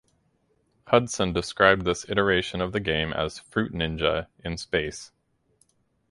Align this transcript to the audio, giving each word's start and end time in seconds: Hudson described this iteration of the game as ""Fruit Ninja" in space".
Hudson 0.87 1.31
described 1.31 1.85
this 1.85 2.09
iteration 2.09 2.59
of 2.59 2.71
the 2.71 2.79
game 2.79 3.13
as 3.13 3.37
""Fruit 3.37 3.71
Ninja" 3.71 4.25
in 4.43 4.57
space". 4.57 5.11